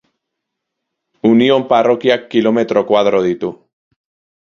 Union 1.33 1.67
parrokiak 1.73 2.27
kilometro 2.35 2.87
koadro 2.91 3.25
ditu. 3.31 3.57